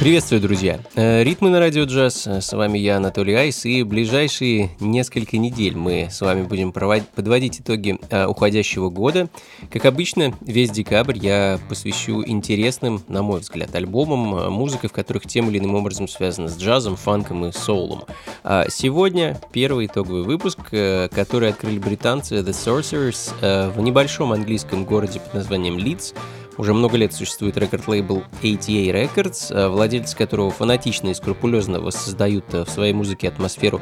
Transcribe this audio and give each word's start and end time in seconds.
Приветствую, 0.00 0.40
друзья! 0.40 0.80
Э, 0.94 1.22
ритмы 1.22 1.50
на 1.50 1.60
радио 1.60 1.84
джаз. 1.84 2.26
С 2.26 2.54
вами 2.54 2.78
я, 2.78 2.96
Анатолий 2.96 3.34
Айс, 3.34 3.66
и 3.66 3.82
ближайшие 3.82 4.70
несколько 4.80 5.36
недель 5.36 5.76
мы 5.76 6.08
с 6.10 6.22
вами 6.22 6.44
будем 6.44 6.72
подводить 6.72 7.60
итоги 7.60 7.98
э, 8.08 8.24
уходящего 8.24 8.88
года. 8.88 9.28
Как 9.70 9.84
обычно, 9.84 10.32
весь 10.40 10.70
декабрь 10.70 11.18
я 11.18 11.60
посвящу 11.68 12.24
интересным, 12.26 13.02
на 13.08 13.20
мой 13.20 13.40
взгляд, 13.40 13.74
альбомам, 13.74 14.36
э, 14.36 14.48
музыкой, 14.48 14.88
в 14.88 14.94
которых 14.94 15.26
тем 15.26 15.50
или 15.50 15.58
иным 15.58 15.74
образом 15.74 16.08
связана 16.08 16.48
с 16.48 16.56
джазом, 16.56 16.96
фанком 16.96 17.44
и 17.44 17.52
соулом. 17.52 18.04
А 18.42 18.70
сегодня 18.70 19.38
первый 19.52 19.84
итоговый 19.84 20.22
выпуск, 20.22 20.60
который 20.70 21.50
открыли 21.50 21.78
британцы 21.78 22.36
The 22.36 22.52
Sorcerers 22.52 23.70
в 23.74 23.78
небольшом 23.82 24.32
английском 24.32 24.86
городе 24.86 25.20
под 25.20 25.34
названием 25.34 25.76
Лидс. 25.76 26.14
Уже 26.60 26.74
много 26.74 26.98
лет 26.98 27.14
существует 27.14 27.56
рекорд-лейбл 27.56 28.22
ATA 28.42 28.92
Records, 28.92 29.50
э, 29.50 29.68
владельцы 29.68 30.14
которого 30.14 30.50
фанатично 30.50 31.08
и 31.08 31.14
скрупулезно 31.14 31.80
воссоздают 31.80 32.52
э, 32.52 32.66
в 32.66 32.68
своей 32.68 32.92
музыке 32.92 33.28
атмосферу 33.28 33.80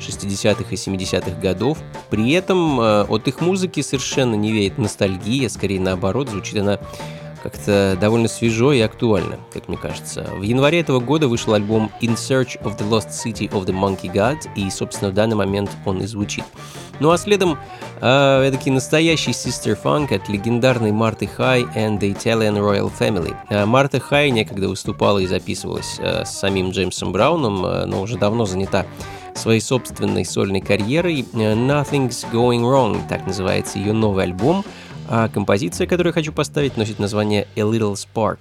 60-х 0.00 0.64
и 0.68 0.74
70-х 0.74 1.40
годов. 1.40 1.78
При 2.10 2.32
этом 2.32 2.80
э, 2.80 3.04
от 3.04 3.28
их 3.28 3.40
музыки 3.40 3.80
совершенно 3.80 4.34
не 4.34 4.50
веет 4.50 4.76
ностальгия, 4.76 5.48
скорее 5.48 5.78
наоборот, 5.78 6.28
звучит 6.28 6.58
она 6.58 6.80
как-то 7.50 7.96
довольно 8.00 8.26
свежо 8.26 8.72
и 8.72 8.80
актуально, 8.80 9.38
как 9.52 9.68
мне 9.68 9.76
кажется. 9.76 10.28
В 10.36 10.42
январе 10.42 10.80
этого 10.80 10.98
года 10.98 11.28
вышел 11.28 11.54
альбом 11.54 11.92
In 12.00 12.16
Search 12.16 12.60
of 12.62 12.76
the 12.76 12.88
Lost 12.90 13.10
City 13.10 13.48
of 13.50 13.66
the 13.66 13.72
Monkey 13.72 14.12
God, 14.12 14.38
и, 14.56 14.68
собственно, 14.68 15.12
в 15.12 15.14
данный 15.14 15.36
момент 15.36 15.70
он 15.84 16.00
и 16.00 16.06
звучит. 16.06 16.44
Ну 16.98 17.12
а 17.12 17.18
следом 17.18 17.56
э, 18.00 18.42
эдакий 18.48 18.72
настоящий 18.72 19.30
Sister 19.30 19.78
Funk 19.80 20.12
от 20.12 20.28
легендарной 20.28 20.90
Марты 20.90 21.28
Хай 21.28 21.62
and 21.62 22.00
the 22.00 22.12
Italian 22.12 22.56
Royal 22.56 22.90
Family. 22.98 23.36
Э, 23.48 23.64
Марта 23.64 24.00
Хай 24.00 24.30
некогда 24.30 24.68
выступала 24.68 25.20
и 25.20 25.28
записывалась 25.28 26.00
э, 26.00 26.24
с 26.24 26.30
самим 26.30 26.70
Джеймсом 26.70 27.12
Брауном, 27.12 27.64
э, 27.64 27.84
но 27.84 28.02
уже 28.02 28.18
давно 28.18 28.44
занята 28.46 28.86
своей 29.36 29.60
собственной 29.60 30.24
сольной 30.24 30.62
карьерой. 30.62 31.24
Nothing's 31.32 32.26
Going 32.32 32.62
Wrong, 32.62 33.02
так 33.08 33.24
называется 33.24 33.78
ее 33.78 33.92
новый 33.92 34.24
альбом– 34.24 34.64
а 35.08 35.28
композиция, 35.28 35.86
которую 35.86 36.10
я 36.10 36.14
хочу 36.14 36.32
поставить, 36.32 36.76
носит 36.76 36.98
название 36.98 37.46
A 37.56 37.60
Little 37.60 37.94
Spark. 37.94 38.38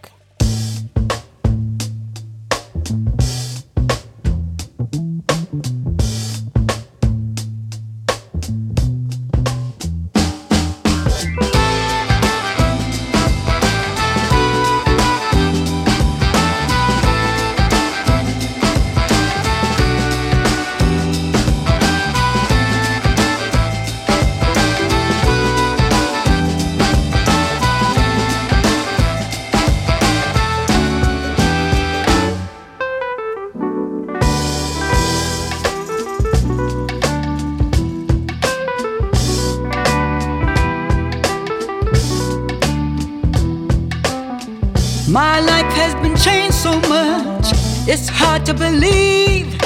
It's 47.88 48.10
hard 48.10 48.46
to 48.48 48.54
believe 48.54 49.58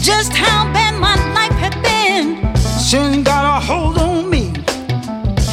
just 0.00 0.32
how 0.32 0.64
bad 0.72 0.98
my 0.98 1.14
life 1.34 1.52
had 1.52 1.74
been. 1.82 2.56
Sin 2.56 3.22
got 3.22 3.44
a 3.44 3.64
hold 3.64 3.98
on 3.98 4.30
me. 4.30 4.48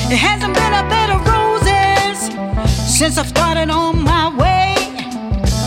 It 0.10 0.18
hasn't 0.18 0.54
been 0.54 0.74
a 0.74 0.84
bed 0.90 1.10
of 1.12 1.20
roses 1.28 2.32
since 2.98 3.18
I've 3.18 3.28
started 3.28 3.70
on 3.70 4.04
my 4.04 4.30
way. 4.36 4.74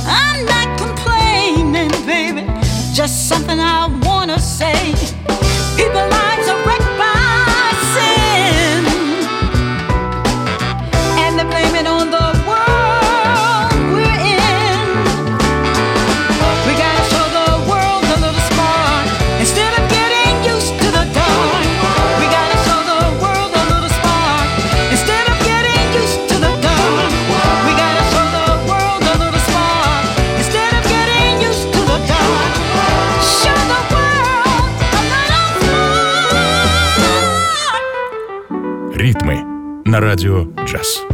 I'm 0.06 0.47
not 0.47 0.78
complaining, 0.78 1.91
baby. 2.06 2.47
Just 2.94 3.29
something 3.29 3.61
I 3.61 3.87
wanna 4.02 4.38
say. 4.41 5.18
На 39.99 40.05
радио 40.05 40.47
«Джаз». 40.65 41.07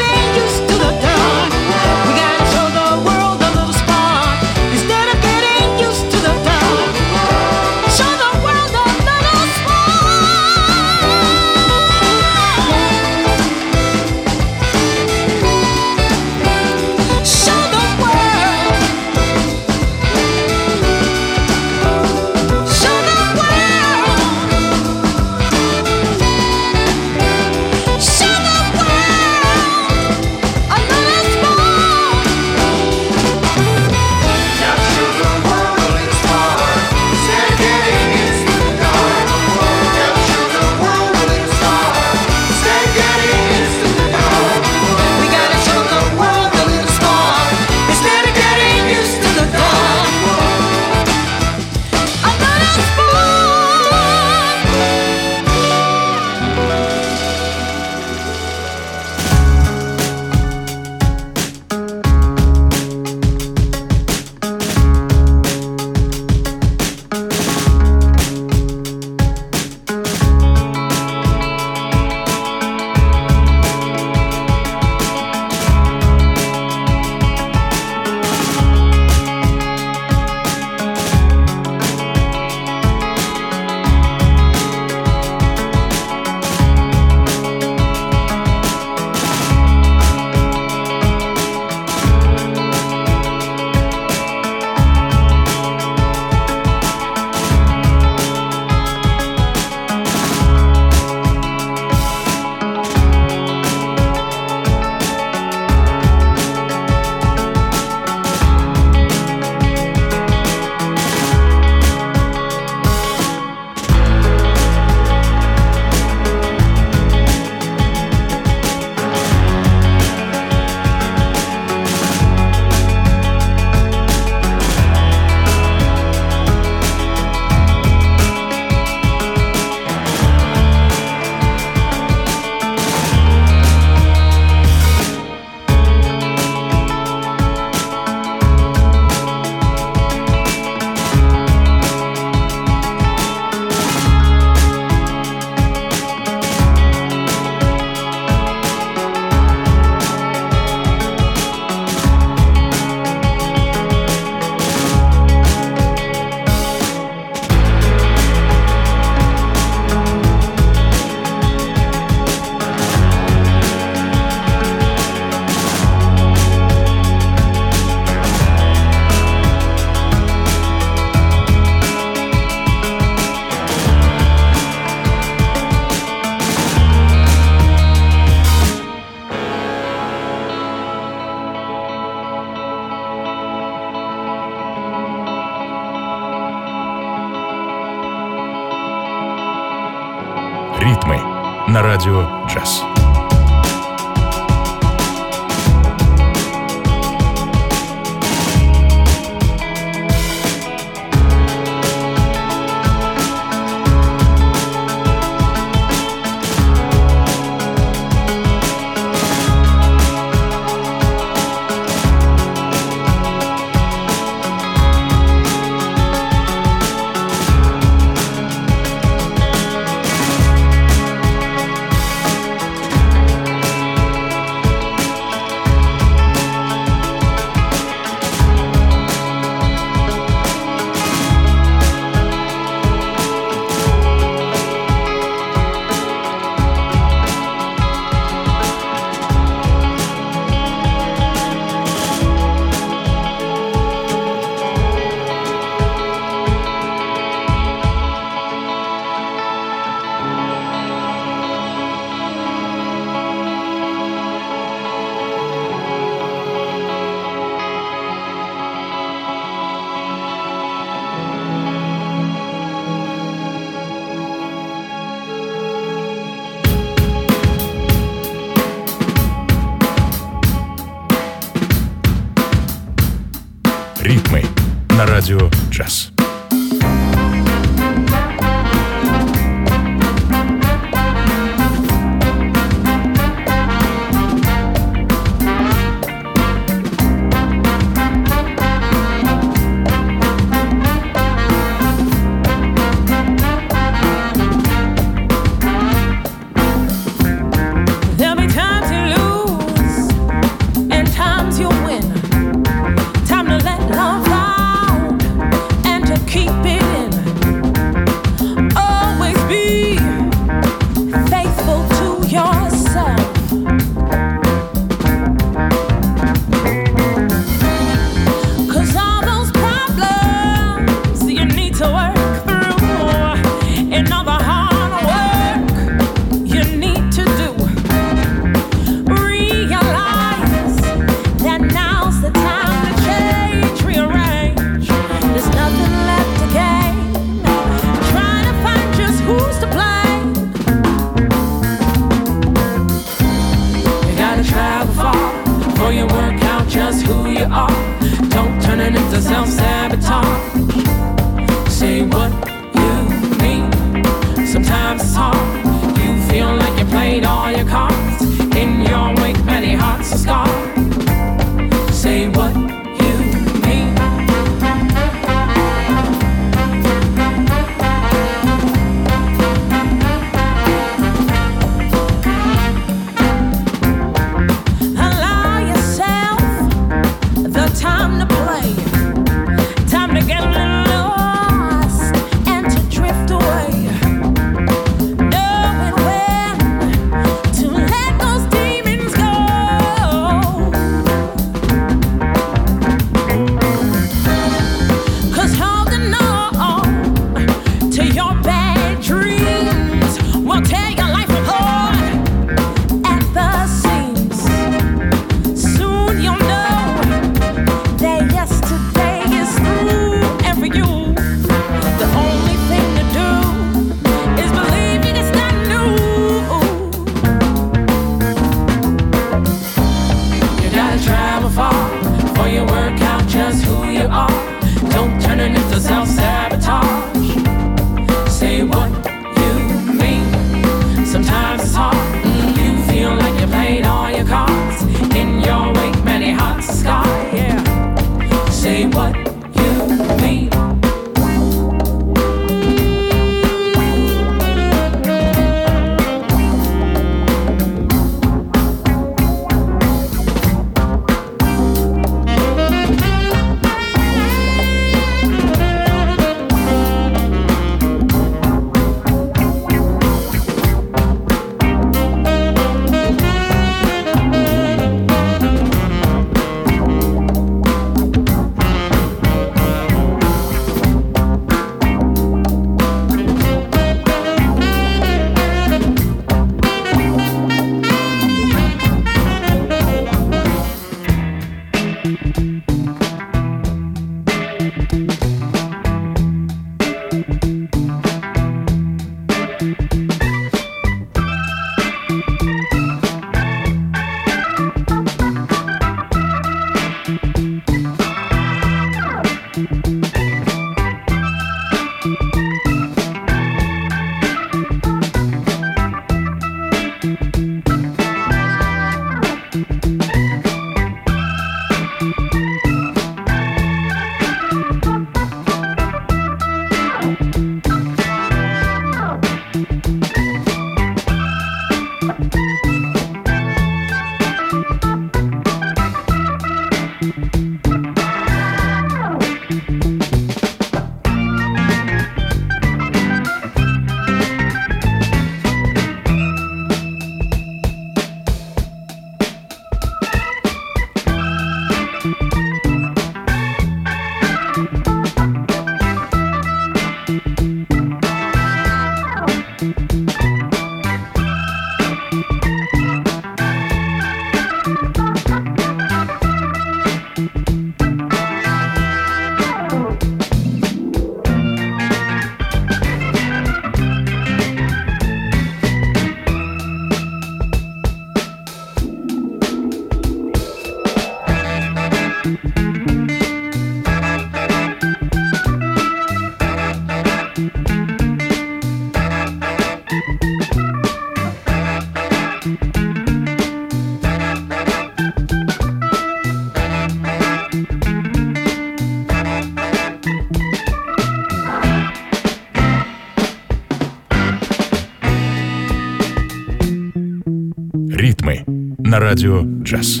радио 599.06 599.44
«Джаз». 599.62 600.00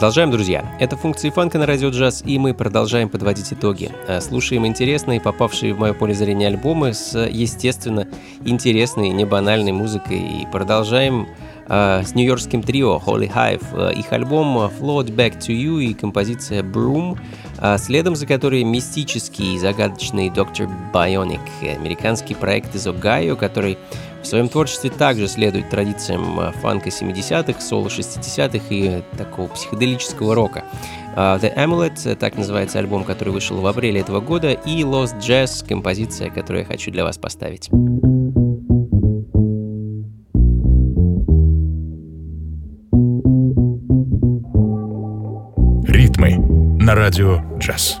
Продолжаем, 0.00 0.30
друзья. 0.30 0.64
Это 0.80 0.96
функции 0.96 1.28
фанка 1.28 1.58
на 1.58 1.66
радио 1.66 1.90
джаз, 1.90 2.22
и 2.24 2.38
мы 2.38 2.54
продолжаем 2.54 3.10
подводить 3.10 3.52
итоги. 3.52 3.90
Э, 4.08 4.22
слушаем 4.22 4.66
интересные, 4.66 5.20
попавшие 5.20 5.74
в 5.74 5.78
мое 5.78 5.92
поле 5.92 6.14
зрения 6.14 6.46
альбомы 6.46 6.94
с, 6.94 7.26
естественно, 7.26 8.08
интересной, 8.42 9.10
не 9.10 9.26
банальной 9.26 9.72
музыкой. 9.72 10.20
И 10.20 10.46
продолжаем 10.50 11.28
с 11.70 12.14
нью-йоркским 12.14 12.62
трио 12.62 13.00
Holy 13.04 13.32
Hive. 13.32 13.64
Э, 13.72 13.92
их 13.92 14.12
альбом 14.12 14.58
Float 14.58 15.14
Back 15.14 15.38
to 15.38 15.54
You 15.54 15.80
и 15.82 15.94
композиция 15.94 16.62
Broom, 16.62 17.16
э, 17.58 17.78
следом 17.78 18.16
за 18.16 18.26
которой 18.26 18.64
мистический 18.64 19.54
и 19.54 19.58
загадочный 19.58 20.28
Dr. 20.28 20.68
Bionic, 20.92 21.40
американский 21.62 22.34
проект 22.34 22.74
из 22.74 22.86
Огайо, 22.86 23.36
который 23.36 23.78
в 24.22 24.26
своем 24.26 24.48
творчестве 24.48 24.90
также 24.90 25.28
следует 25.28 25.70
традициям 25.70 26.40
э, 26.40 26.52
фанка 26.60 26.88
70-х, 26.88 27.60
соло 27.60 27.86
60-х 27.86 28.64
и 28.70 29.02
такого 29.16 29.46
психоделического 29.48 30.34
рока. 30.34 30.64
The 31.16 31.54
Amulet, 31.56 32.00
э, 32.04 32.14
так 32.16 32.36
называется 32.36 32.78
альбом, 32.78 33.04
который 33.04 33.32
вышел 33.32 33.60
в 33.60 33.66
апреле 33.66 34.00
этого 34.00 34.20
года, 34.20 34.52
и 34.52 34.82
Lost 34.82 35.18
Jazz, 35.20 35.66
композиция, 35.66 36.30
которую 36.30 36.62
я 36.62 36.66
хочу 36.66 36.90
для 36.90 37.04
вас 37.04 37.18
поставить. 37.18 37.70
На 46.90 46.96
радио 46.96 47.40
джаз. 47.58 48.00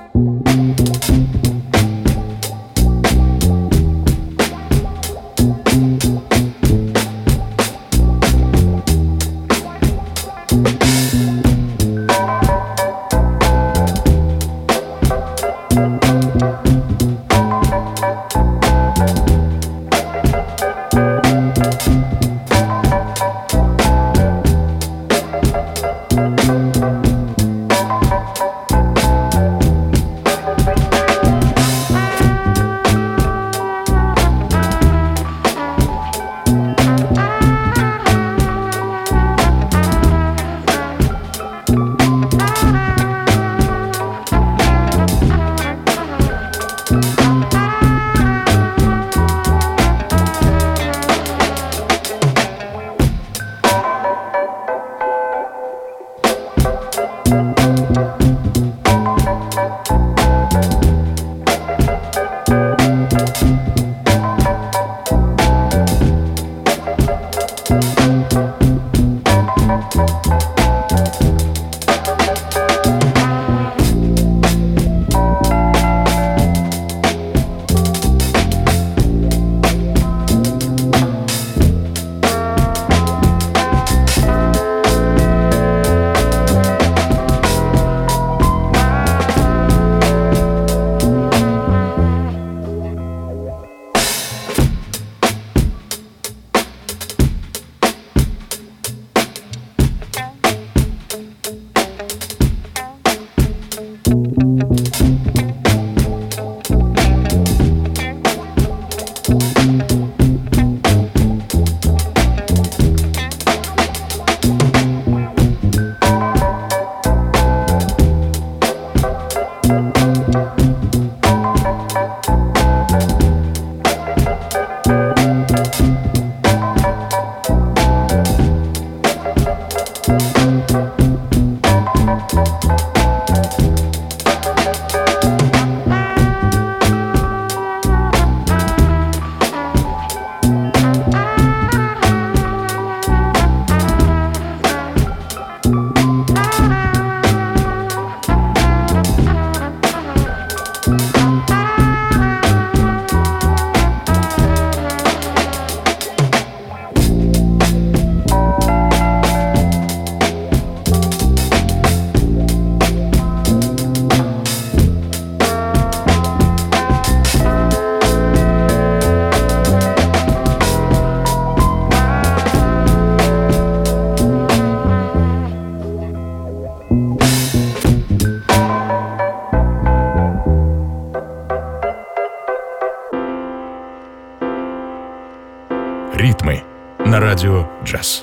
address. 187.90 188.19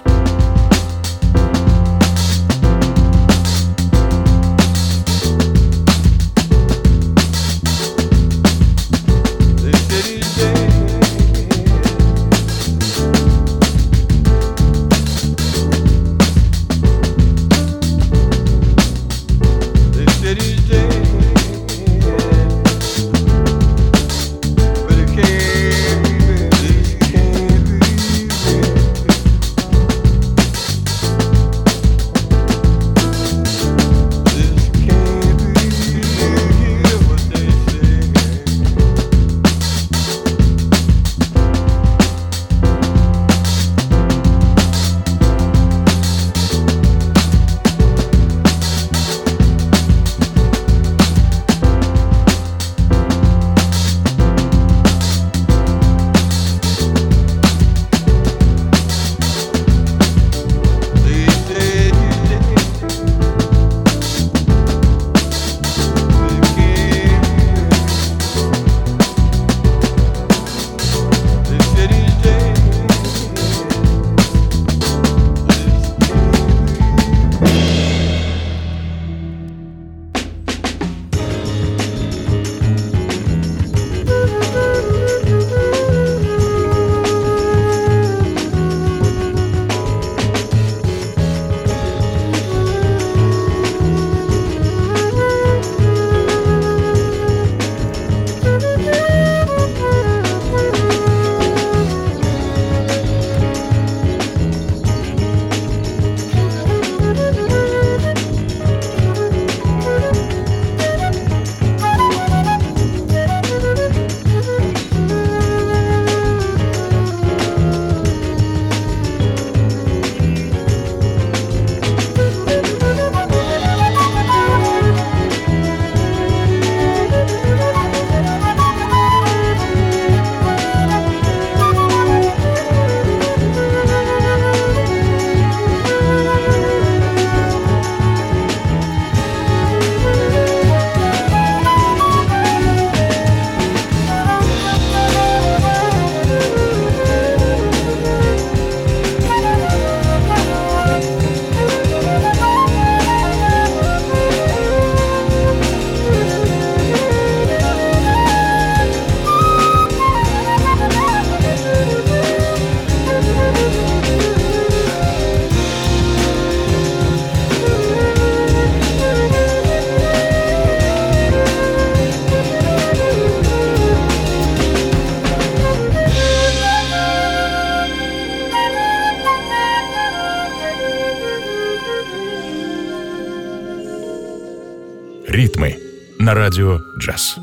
Us. 187.10 187.39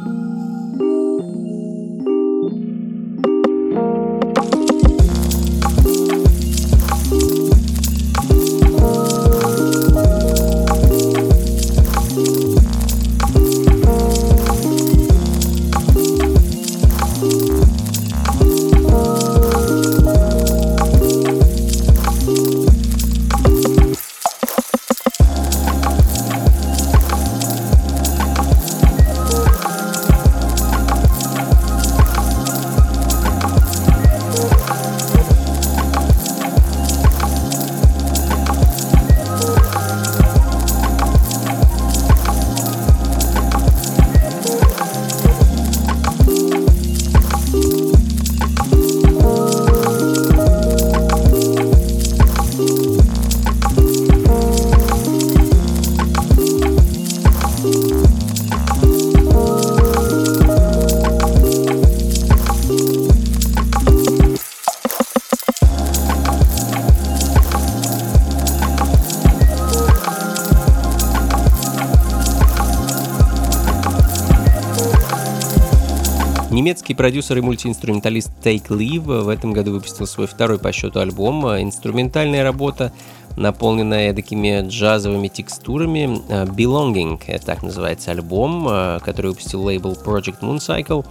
Немецкий 76.85 76.97
продюсер 76.97 77.39
и 77.39 77.41
мультиинструменталист 77.41 78.31
Take 78.43 78.69
Leave 78.69 79.23
в 79.23 79.31
этом 79.31 79.55
году 79.55 79.73
выпустил 79.73 80.07
свой 80.07 80.27
второй 80.27 80.59
по 80.59 80.71
счету 80.71 81.01
альбом. 81.01 81.47
Инструментальная 81.47 82.43
работа, 82.43 82.93
наполненная 83.39 84.13
такими 84.13 84.61
джазовыми 84.69 85.29
текстурами. 85.29 86.21
Belonging, 86.29 87.23
это 87.27 87.47
так 87.47 87.63
называется 87.63 88.11
альбом, 88.11 89.01
который 89.01 89.29
выпустил 89.29 89.63
лейбл 89.63 89.93
Project 89.93 90.41
Mooncycle. 90.43 91.07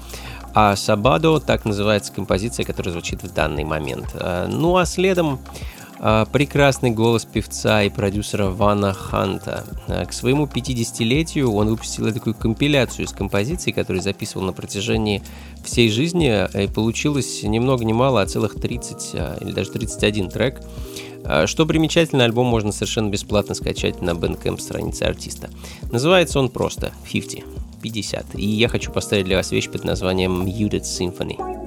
А 0.54 0.74
Sabado 0.74 1.42
так 1.44 1.66
называется 1.66 2.14
композиция, 2.14 2.68
которая 2.68 2.92
звучит 2.92 3.24
в 3.24 3.34
данный 3.34 3.64
момент. 3.64 4.16
Ну 4.50 4.78
а 4.78 4.86
следом 4.86 5.40
прекрасный 6.34 6.92
голос 6.92 7.24
певца 7.24 7.84
и 7.84 7.90
продюсера 7.90 8.50
Вана 8.50 8.94
Ханта. 8.94 9.64
А, 9.88 10.04
к 10.06 10.12
своему 10.12 10.48
50-летию 10.48 11.50
он 11.50 11.70
выпустил 11.70 12.12
такую 12.12 12.36
компиляцию 12.36 13.06
из 13.06 13.14
композиций, 13.14 13.72
которые 13.72 14.02
записывал 14.02 14.46
на 14.46 14.52
протяжении 14.52 15.24
всей 15.64 15.90
жизни, 15.90 16.46
и 16.62 16.68
получилось 16.68 17.44
ни 17.44 17.58
много 17.58 17.86
ни 17.86 17.94
мало, 17.94 18.22
а 18.22 18.26
целых 18.26 18.60
30 18.60 19.12
а, 19.14 19.38
или 19.40 19.52
даже 19.54 19.72
31 19.72 20.30
трек. 20.30 20.62
Что 21.46 21.66
примечательно, 21.66 22.26
альбом 22.26 22.48
можно 22.48 22.74
совершенно 22.74 23.10
бесплатно 23.10 23.56
скачать 23.56 24.02
на 24.02 24.10
Bandcamp 24.10 24.60
странице 24.60 25.04
артиста. 25.04 25.50
Называется 25.90 26.38
он 26.38 26.50
просто 26.50 26.92
50, 27.10 27.46
50. 27.82 28.26
И 28.36 28.46
я 28.46 28.68
хочу 28.68 28.92
поставить 28.92 29.24
для 29.24 29.38
вас 29.38 29.52
вещь 29.52 29.70
под 29.70 29.86
названием 29.86 30.42
Muted 30.42 30.82
Symphony. 30.82 31.63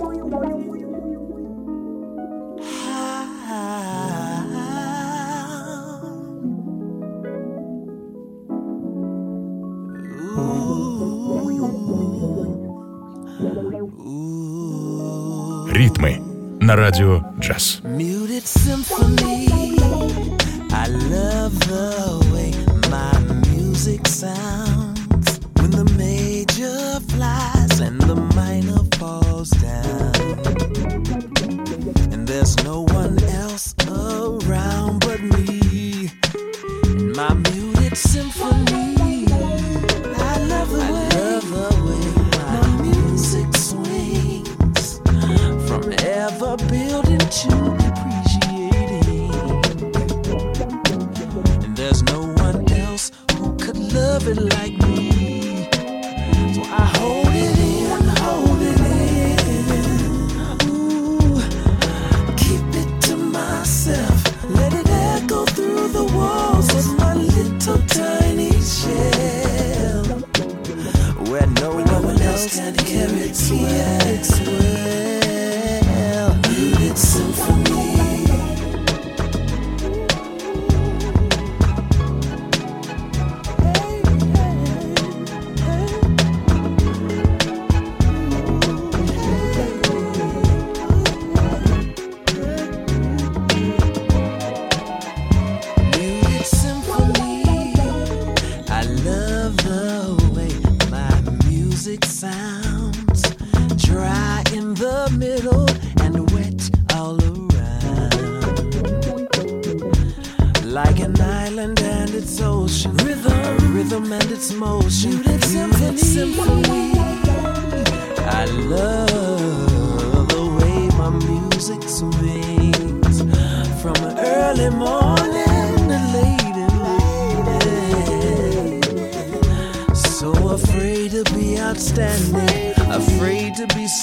Ритмы 15.77 16.23
на 16.59 16.75
радио 16.75 17.23
джаз. 17.39 17.83
There's 32.27 32.57
no 32.65 32.83
one 32.83 33.23
else. 33.23 33.36
Yeah. 73.49 73.96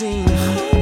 seem 0.03 0.72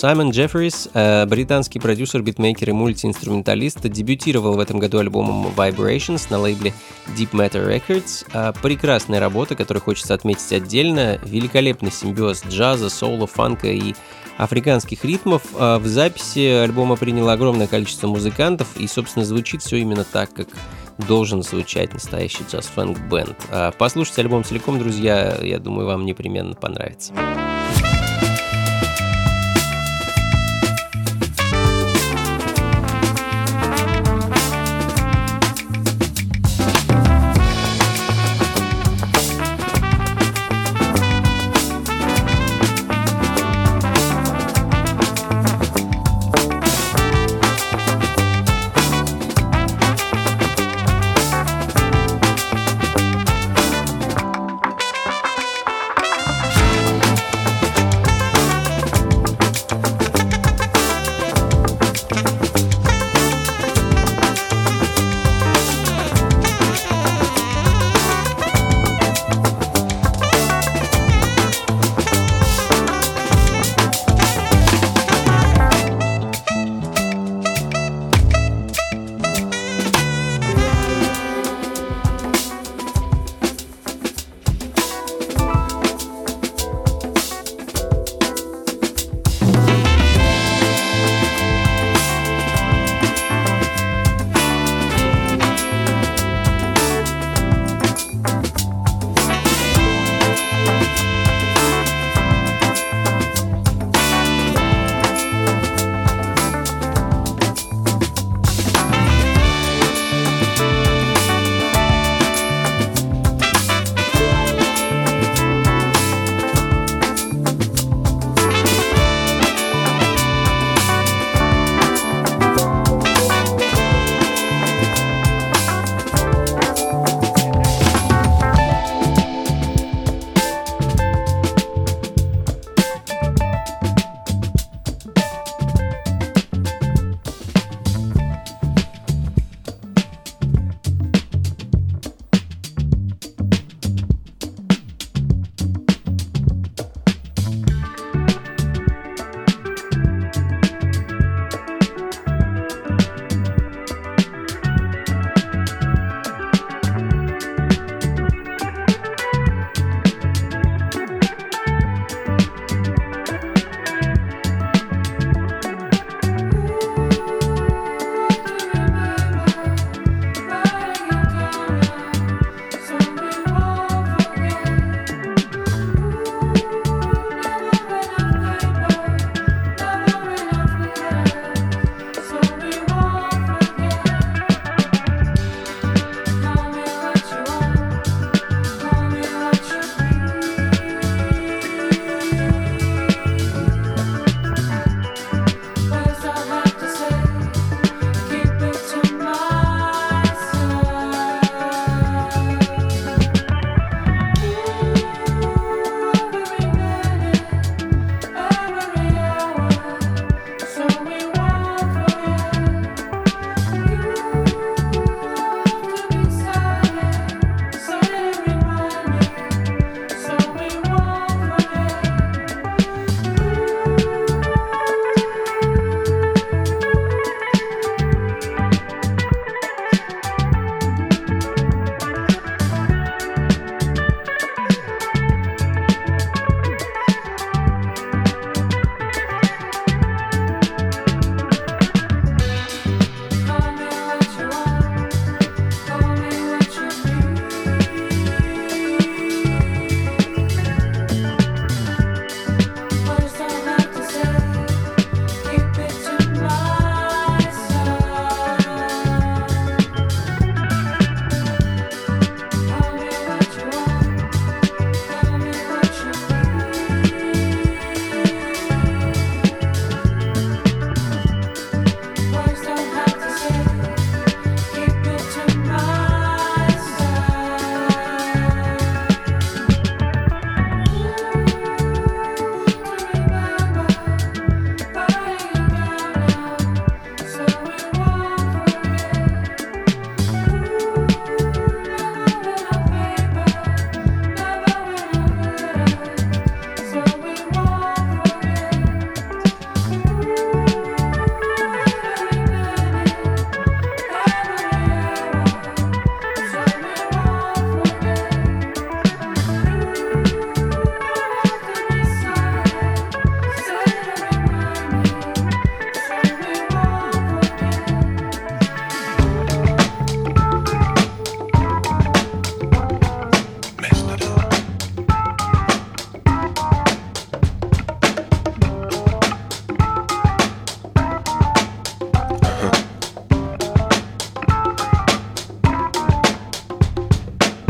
Саймон 0.00 0.30
Джефферис, 0.30 0.88
э, 0.94 1.26
британский 1.26 1.78
продюсер, 1.78 2.22
битмейкер 2.22 2.70
и 2.70 2.72
мультиинструменталист, 2.72 3.86
дебютировал 3.86 4.54
в 4.54 4.58
этом 4.58 4.78
году 4.78 4.96
альбомом 4.96 5.48
Vibrations 5.54 6.28
на 6.30 6.38
лейбле 6.38 6.72
Deep 7.18 7.32
Matter 7.32 7.68
Records. 7.68 8.26
Э, 8.32 8.54
прекрасная 8.62 9.20
работа, 9.20 9.56
которую 9.56 9.82
хочется 9.82 10.14
отметить 10.14 10.50
отдельно. 10.54 11.20
Великолепный 11.22 11.92
симбиоз 11.92 12.46
джаза, 12.46 12.88
соло, 12.88 13.26
фанка 13.26 13.66
и 13.66 13.94
африканских 14.38 15.04
ритмов. 15.04 15.42
Э, 15.54 15.76
в 15.76 15.86
записи 15.86 16.62
альбома 16.62 16.96
приняло 16.96 17.34
огромное 17.34 17.66
количество 17.66 18.06
музыкантов, 18.06 18.78
и, 18.78 18.86
собственно, 18.86 19.26
звучит 19.26 19.60
все 19.60 19.76
именно 19.76 20.04
так, 20.04 20.32
как 20.32 20.48
должен 20.96 21.42
звучать 21.42 21.92
настоящий 21.92 22.44
джаз-фанк-бенд. 22.50 23.36
Послушайте 23.76 24.22
альбом 24.22 24.44
целиком, 24.44 24.78
друзья, 24.78 25.38
я 25.42 25.58
думаю, 25.58 25.86
вам 25.88 26.06
непременно 26.06 26.54
понравится. 26.54 27.12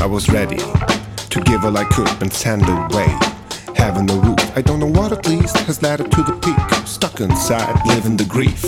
I 0.01 0.07
was 0.07 0.31
ready 0.31 0.57
to 0.57 1.41
give 1.45 1.63
all 1.63 1.77
I 1.77 1.85
could 1.85 2.23
and 2.23 2.33
send 2.33 2.63
away. 2.63 3.09
Having 3.77 4.07
the 4.07 4.15
roof, 4.15 4.57
I 4.57 4.63
don't 4.63 4.81
know 4.81 4.87
what 4.87 5.13
at 5.13 5.27
least 5.29 5.59
has 5.59 5.83
led 5.83 6.01
it 6.01 6.11
to 6.13 6.23
the 6.23 6.33
peak. 6.41 6.87
Stuck 6.87 7.21
inside, 7.21 7.79
living 7.87 8.17
the 8.17 8.25
grief. 8.25 8.63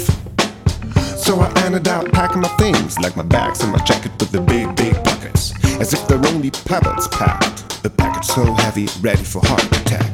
So 1.17 1.41
I 1.41 1.51
ended 1.65 1.89
up 1.89 2.13
packing 2.13 2.43
my 2.43 2.49
things, 2.59 2.99
like 2.99 3.17
my 3.17 3.23
bags 3.23 3.63
and 3.63 3.73
my 3.73 3.79
jacket 3.79 4.13
with 4.21 4.31
the 4.31 4.43
big, 4.43 4.77
big 4.77 4.95
pockets. 5.05 5.55
As 5.81 5.95
if 5.95 6.07
they're 6.07 6.25
only 6.27 6.51
pebbles 6.51 7.09
packed. 7.09 7.83
The 7.83 7.89
package 7.89 8.27
so 8.27 8.45
heavy, 8.53 8.89
ready 9.01 9.25
for 9.25 9.41
heart 9.47 9.65
attack. 9.81 10.11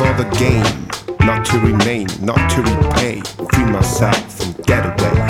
for 0.00 0.14
the 0.14 0.24
game, 0.38 0.88
not 1.26 1.44
to 1.44 1.58
remain, 1.58 2.06
not 2.22 2.50
to 2.50 2.62
repay, 2.62 3.20
free 3.50 3.66
myself 3.66 4.40
and 4.40 4.56
get 4.64 4.82
away. 4.86 5.28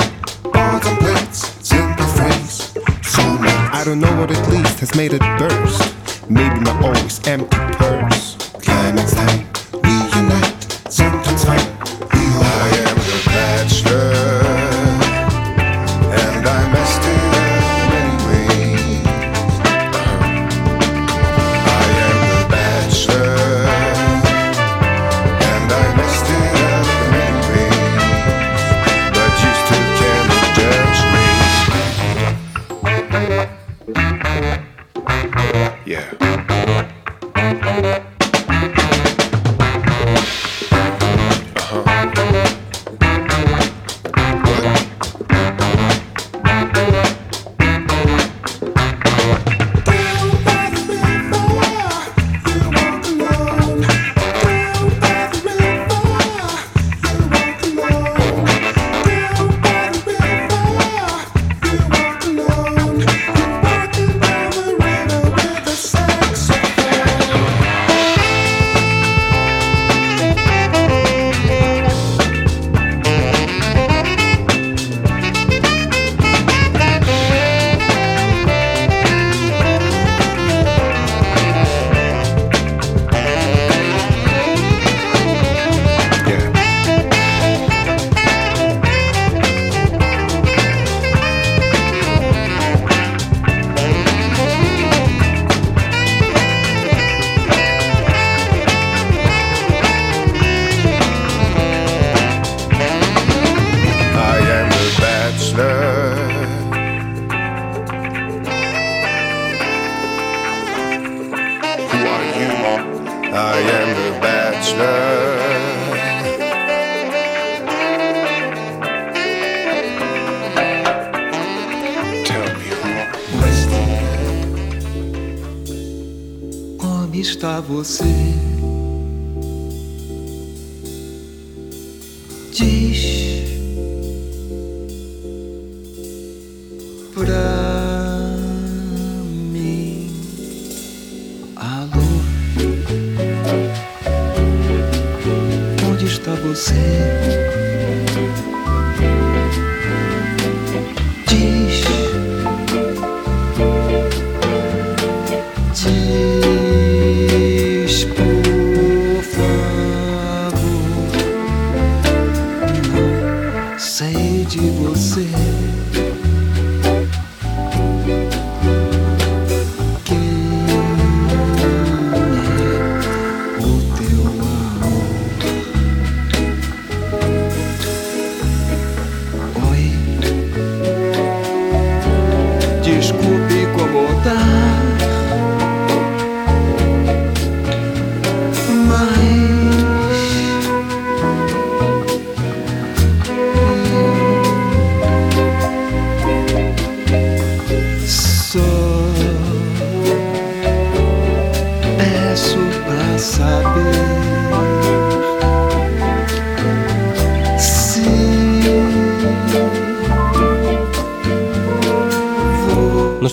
Bottom 0.52 0.96
plates, 0.98 1.40
simple 1.66 2.06
phrase, 2.06 2.72
soulmate. 3.02 3.70
I 3.72 3.82
don't 3.84 3.98
know 3.98 4.14
what 4.20 4.30
at 4.30 4.48
least 4.48 4.78
has 4.78 4.94
made 4.94 5.12
it 5.12 5.22
burst. 5.40 6.30
Maybe 6.30 6.60
my 6.60 6.80
always 6.84 7.18
empty 7.26 7.56
purse. 7.78 8.36
Climax 8.62 9.12
time, 9.12 9.49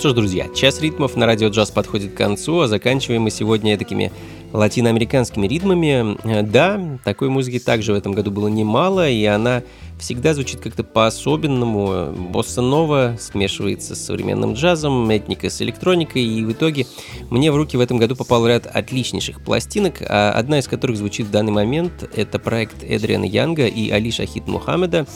что 0.08 0.14
ж, 0.14 0.16
друзья, 0.16 0.48
час 0.56 0.80
ритмов 0.80 1.18
на 1.18 1.26
радио 1.26 1.50
джаз 1.50 1.70
подходит 1.70 2.14
к 2.14 2.16
концу, 2.16 2.62
а 2.62 2.68
заканчиваем 2.70 3.24
мы 3.24 3.30
сегодня 3.30 3.78
такими 3.78 4.14
латиноамериканскими 4.58 5.48
ритмами. 5.48 6.18
Э, 6.24 6.42
Да, 6.42 7.00
такой 7.04 7.30
музыки 7.30 7.60
также 7.60 7.94
в 7.94 7.96
этом 7.96 8.14
году 8.14 8.32
было 8.32 8.48
немало, 8.48 9.10
и 9.10 9.24
она 9.26 9.64
всегда 10.00 10.34
звучит 10.34 10.60
как-то 10.60 10.84
по-особенному. 10.84 12.14
Босса-нова 12.14 13.18
смешивается 13.20 13.96
с 13.96 14.06
современным 14.06 14.54
джазом, 14.54 15.10
этника 15.10 15.50
с 15.50 15.62
электроникой, 15.62 16.24
и 16.24 16.44
в 16.44 16.52
итоге 16.52 16.86
мне 17.30 17.52
в 17.52 17.56
руки 17.56 17.78
в 17.78 17.80
этом 17.80 17.98
году 17.98 18.16
попал 18.16 18.48
ряд 18.48 18.68
отличнейших 18.68 19.42
пластинок, 19.42 20.02
а 20.02 20.32
одна 20.32 20.60
из 20.60 20.68
которых 20.68 20.98
звучит 20.98 21.28
в 21.28 21.32
данный 21.32 21.52
момент. 21.52 22.10
Это 22.16 22.40
проект 22.40 22.84
Эдриана 22.84 23.26
Янга 23.26 23.68
и 23.68 23.90
Али 23.90 24.12
Шахид 24.12 24.48
Мухаммеда. 24.48 25.08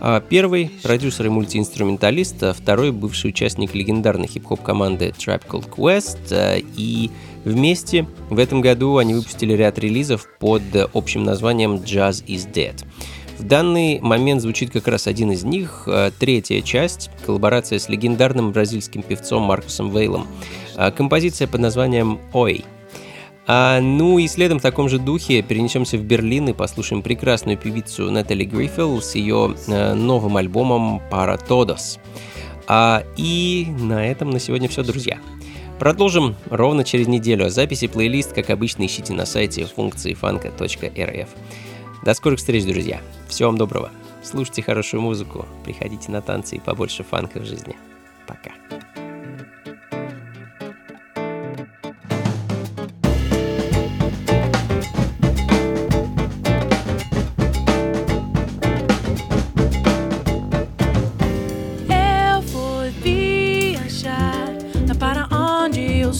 А 0.00 0.20
Первый– 0.20 0.70
продюсер 0.82 1.26
и 1.26 1.28
мультиинструменталист, 1.28 2.42
а 2.44 2.52
второй– 2.52 2.92
бывший 2.92 3.30
участник 3.30 3.74
легендарной 3.74 4.28
хип-хоп 4.28 4.62
команды 4.62 5.12
Trap 5.18 5.42
Called 5.48 5.68
Quest, 5.68 6.18
а, 6.30 6.56
и 6.76 7.10
вместе 7.48 8.06
в 8.30 8.38
этом 8.38 8.60
году 8.60 8.98
они 8.98 9.14
выпустили 9.14 9.54
ряд 9.54 9.78
релизов 9.78 10.28
под 10.38 10.62
общим 10.92 11.24
названием 11.24 11.76
Jazz 11.76 12.24
is 12.26 12.50
Dead. 12.52 12.74
В 13.38 13.44
данный 13.44 14.00
момент 14.00 14.42
звучит 14.42 14.70
как 14.70 14.88
раз 14.88 15.06
один 15.06 15.30
из 15.30 15.44
них, 15.44 15.84
э, 15.86 16.10
третья 16.18 16.60
часть, 16.60 17.08
коллаборация 17.24 17.78
с 17.78 17.88
легендарным 17.88 18.50
бразильским 18.50 19.02
певцом 19.02 19.44
Маркусом 19.44 19.90
Вейлом. 19.90 20.26
А, 20.74 20.90
Композиция 20.90 21.46
под 21.46 21.60
названием 21.60 22.18
«Ой». 22.32 22.64
А, 23.46 23.80
ну 23.80 24.18
и 24.18 24.26
следом 24.26 24.58
в 24.58 24.62
таком 24.62 24.88
же 24.88 24.98
духе 24.98 25.40
перенесемся 25.42 25.96
в 25.96 26.02
Берлин 26.02 26.48
и 26.48 26.52
послушаем 26.52 27.00
прекрасную 27.00 27.56
певицу 27.56 28.10
Натали 28.10 28.44
Гриффилл 28.44 29.00
с 29.00 29.14
ее 29.14 29.54
э, 29.68 29.94
новым 29.94 30.36
альбомом 30.36 31.00
«Para 31.10 31.40
Todos». 31.48 32.00
А, 32.66 33.04
и 33.16 33.68
на 33.78 34.04
этом 34.04 34.30
на 34.30 34.40
сегодня 34.40 34.68
все, 34.68 34.82
друзья. 34.82 35.18
Продолжим 35.78 36.34
ровно 36.50 36.82
через 36.82 37.06
неделю. 37.06 37.50
Записи 37.50 37.86
плейлист, 37.86 38.32
как 38.32 38.50
обычно, 38.50 38.86
ищите 38.86 39.12
на 39.12 39.26
сайте 39.26 39.64
функции 39.64 40.12
фанка.рф. 40.14 41.28
До 42.04 42.14
скорых 42.14 42.38
встреч, 42.38 42.64
друзья. 42.64 43.00
Всего 43.28 43.50
вам 43.50 43.58
доброго. 43.58 43.90
Слушайте 44.22 44.62
хорошую 44.62 45.00
музыку, 45.00 45.46
приходите 45.64 46.10
на 46.10 46.20
танцы 46.20 46.56
и 46.56 46.60
побольше 46.60 47.04
фанка 47.04 47.38
в 47.38 47.44
жизни. 47.44 47.76
Пока. 48.26 48.50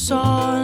saw 0.09 0.58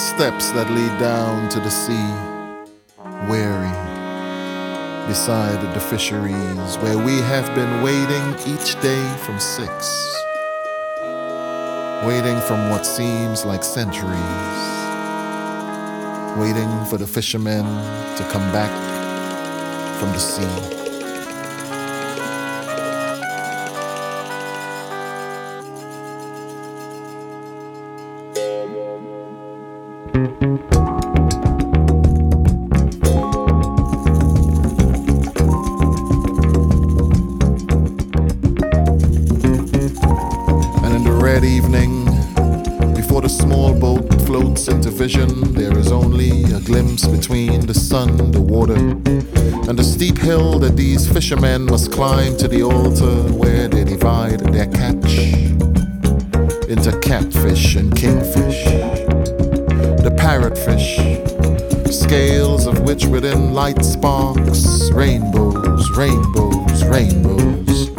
steps 0.00 0.50
that 0.52 0.70
lead 0.70 0.98
down 0.98 1.48
to 1.50 1.60
the 1.60 1.68
sea, 1.68 2.10
weary, 3.28 3.68
beside 5.06 5.60
the 5.74 5.80
fisheries 5.80 6.76
where 6.78 6.96
we 6.96 7.20
have 7.20 7.46
been 7.54 7.82
waiting 7.82 8.26
each 8.46 8.80
day 8.80 9.04
from 9.24 9.38
six, 9.38 10.14
waiting 12.06 12.40
from 12.48 12.70
what 12.70 12.86
seems 12.86 13.44
like 13.44 13.62
centuries, 13.62 14.60
waiting 16.38 16.72
for 16.86 16.96
the 16.96 17.06
fishermen 17.06 17.64
to 18.16 18.22
come 18.32 18.50
back 18.52 18.72
from 20.00 20.10
the 20.12 20.18
sea. 20.18 20.79
These 50.80 51.06
fishermen 51.06 51.66
must 51.66 51.92
climb 51.92 52.34
to 52.38 52.48
the 52.48 52.62
altar 52.62 53.30
where 53.34 53.68
they 53.68 53.84
divide 53.84 54.40
their 54.50 54.66
catch 54.68 55.18
into 56.70 56.98
catfish 57.00 57.76
and 57.76 57.94
kingfish. 57.94 58.64
The 60.04 60.10
parrotfish, 60.16 60.88
scales 61.92 62.66
of 62.66 62.80
which 62.80 63.04
within 63.04 63.52
light 63.52 63.84
sparks, 63.84 64.90
rainbows, 64.92 65.90
rainbows, 65.98 66.82
rainbows. 66.84 67.89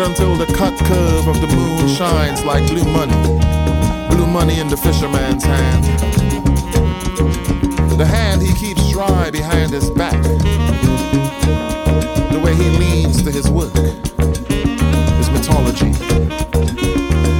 Until 0.00 0.34
the 0.36 0.46
cut 0.46 0.76
curve 0.86 1.28
of 1.28 1.40
the 1.40 1.46
moon 1.46 1.86
shines 1.86 2.44
like 2.44 2.66
blue 2.66 2.84
money. 2.92 3.12
Blue 4.08 4.26
money 4.26 4.58
in 4.58 4.66
the 4.68 4.76
fisherman's 4.76 5.44
hand. 5.44 5.84
The 7.98 8.04
hand 8.04 8.42
he 8.42 8.52
keeps 8.54 8.90
dry 8.90 9.30
behind 9.30 9.70
his 9.70 9.90
back. 9.90 10.20
The 12.32 12.40
way 12.42 12.54
he 12.54 12.68
leans 12.78 13.22
to 13.22 13.30
his 13.30 13.48
work, 13.48 13.72
his 15.18 15.30
mythology. 15.30 15.92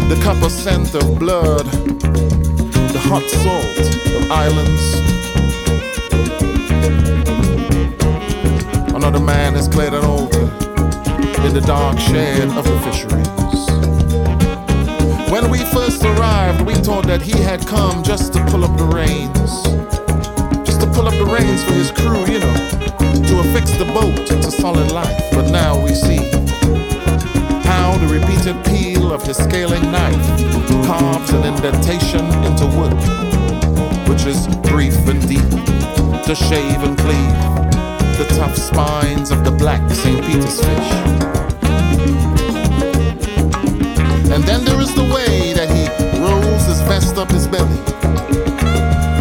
The 0.09 0.21
copper 0.23 0.49
scent 0.49 0.95
of 0.95 1.19
blood, 1.19 1.67
the 1.67 3.01
hot 3.03 3.25
salt 3.43 3.79
of 4.15 4.31
islands. 4.31 5.01
Another 8.95 9.21
man 9.21 9.55
has 9.55 9.67
cleared 9.69 9.95
an 9.95 10.05
altar 10.05 10.22
in 11.45 11.55
the 11.55 11.61
dark 11.61 11.99
shade 11.99 12.49
of 12.57 12.65
the 12.65 12.79
fisheries. 12.85 13.27
When 15.31 15.51
we 15.51 15.59
first 15.59 16.05
arrived, 16.05 16.61
we 16.63 16.75
thought 16.75 17.07
that 17.07 17.21
he 17.23 17.33
had 17.43 17.67
come 17.67 18.03
just 18.03 18.33
to 18.35 18.45
pull 18.47 18.65
up 18.65 18.77
the 18.77 18.85
reins. 18.85 19.51
Just 20.65 20.81
to 20.83 20.87
pull 20.87 21.09
up 21.09 21.15
the 21.15 21.27
reins 21.27 21.65
for 21.65 21.73
his 21.73 21.91
crew, 21.91 22.25
you 22.27 22.39
know, 22.39 22.55
to 23.27 23.41
affix 23.41 23.73
the 23.73 23.87
boat 23.87 24.27
to 24.27 24.51
solid 24.51 24.93
life. 24.93 25.31
But 25.33 25.51
now 25.51 25.83
we 25.83 25.95
see 25.95 26.23
how 27.65 27.97
the 27.99 28.07
repeated 28.07 28.63
peel 28.67 29.13
of 29.13 29.23
his 29.23 29.37
scaling 29.37 29.91
knife 29.91 30.27
carves 30.87 31.31
an 31.33 31.45
indentation 31.45 32.25
into 32.45 32.67
wood, 32.77 32.95
which 34.09 34.27
is 34.27 34.47
brief 34.71 34.97
and 35.09 35.21
deep, 35.27 35.51
to 36.25 36.35
shave 36.35 36.83
and 36.83 36.97
cleave 36.99 37.62
the 38.29 38.35
tough 38.37 38.57
spines 38.57 39.33
of 39.33 39.43
the 39.45 39.51
black 39.51 39.83
St. 39.91 40.25
Peter's 40.25 40.61
fish. 40.61 40.91
And 44.31 44.45
then 44.45 44.65
there 44.65 44.81
is 44.81 44.95
the 44.95 45.03
way 45.03 45.53
that 45.55 45.69
he 45.69 45.89
rolls 46.21 46.65
his 46.67 46.81
vest 46.83 47.17
up 47.17 47.31
his 47.31 47.49
belly. 47.49 47.81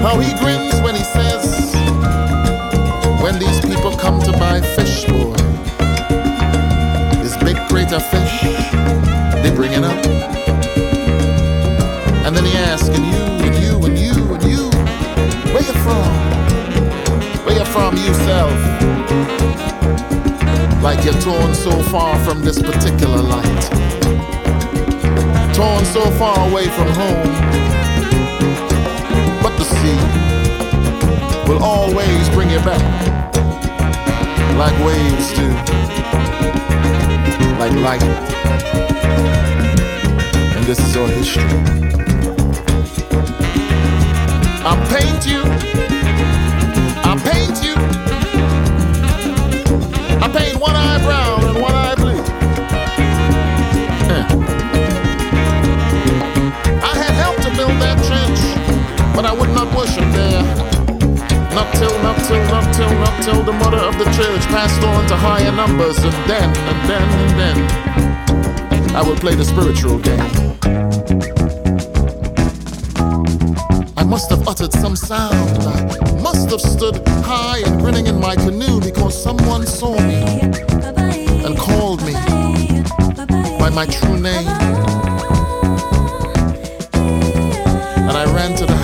How 0.04 0.20
he 0.20 0.30
grins 0.38 0.80
when 0.82 0.94
he 0.96 1.04
says, 1.04 1.74
When 3.24 3.40
these 3.40 3.60
people 3.62 3.98
come 3.98 4.22
to 4.22 4.32
buy 4.34 4.62
fish, 4.62 5.06
boy, 5.06 5.34
this 7.24 7.36
big 7.38 7.58
crate 7.70 7.94
of 7.94 8.06
fish, 8.06 8.42
they 9.42 9.52
bring 9.56 9.72
it 9.74 9.84
up. 9.84 10.06
And 12.26 12.36
then 12.36 12.46
he 12.46 12.54
asks, 12.54 12.90
And 12.90 13.06
you, 13.06 13.24
and 13.48 13.56
you, 13.64 13.74
and 13.84 13.98
you, 13.98 14.34
and 14.36 14.44
you, 14.44 14.70
where 15.54 15.64
you 15.64 15.74
from? 15.86 17.46
Where 17.46 17.58
you 17.58 17.66
from 17.66 17.98
yourself? 17.98 18.91
Like 20.82 21.06
you're 21.06 21.22
torn 21.22 21.54
so 21.54 21.72
far 21.84 22.18
from 22.26 22.42
this 22.42 22.62
particular 22.62 23.22
light. 23.22 23.62
Torn 25.54 25.86
so 25.86 26.10
far 26.20 26.50
away 26.50 26.68
from 26.70 26.88
home. 26.90 27.32
But 29.44 29.58
the 29.58 29.64
sea 29.64 30.00
will 31.48 31.64
always 31.64 32.30
bring 32.30 32.50
you 32.50 32.60
back. 32.60 32.82
Like 34.58 34.78
waves 34.86 35.34
do. 35.34 35.48
Like 37.60 37.74
light. 37.74 38.04
And 40.56 40.66
this 40.66 40.80
is 40.80 40.96
your 40.96 41.08
history. 41.08 41.44
I 44.64 44.76
paint 44.90 45.26
you. 45.26 45.91
Numbers, 65.72 65.98
and 66.04 66.14
then, 66.30 66.50
and 66.50 66.90
then, 66.90 67.02
and 67.20 67.40
then, 67.40 68.96
I 68.96 69.02
will 69.02 69.16
play 69.16 69.36
the 69.36 69.46
spiritual 69.46 70.00
game. 70.00 70.20
I 73.96 74.04
must 74.04 74.30
have 74.32 74.48
uttered 74.48 74.74
some 74.74 74.96
sound. 74.96 75.34
I 75.64 76.22
must 76.22 76.50
have 76.52 76.62
stood 76.62 77.08
high 77.24 77.60
and 77.66 77.80
grinning 77.80 78.08
in 78.08 78.20
my 78.20 78.36
canoe 78.36 78.82
because 78.82 79.14
someone 79.22 79.66
saw 79.66 79.96
me 80.02 80.42
and 81.46 81.58
called 81.58 82.04
me 82.06 82.14
by 83.58 83.70
my 83.70 83.86
true 83.86 84.20
name. 84.20 84.48
And 88.08 88.18
I 88.18 88.26
ran 88.36 88.58
to 88.58 88.66
the 88.66 88.81